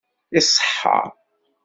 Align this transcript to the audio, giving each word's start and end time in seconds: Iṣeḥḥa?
Iṣeḥḥa? 0.39 0.99